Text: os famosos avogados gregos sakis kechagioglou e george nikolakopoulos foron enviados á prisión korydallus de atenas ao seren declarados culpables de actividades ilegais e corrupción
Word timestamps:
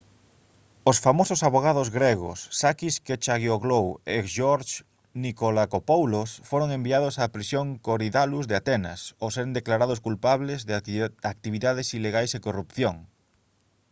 os 0.89 0.97
famosos 1.05 1.41
avogados 1.49 1.89
gregos 1.97 2.39
sakis 2.59 2.95
kechagioglou 3.07 3.85
e 4.15 4.17
george 4.35 4.73
nikolakopoulos 5.23 6.29
foron 6.49 6.69
enviados 6.77 7.15
á 7.21 7.23
prisión 7.35 7.67
korydallus 7.87 8.45
de 8.49 8.55
atenas 8.61 8.99
ao 9.21 9.29
seren 9.33 9.55
declarados 9.59 10.03
culpables 10.07 10.61
de 10.69 10.73
actividades 11.33 11.87
ilegais 11.99 12.31
e 12.37 12.43
corrupción 12.45 12.95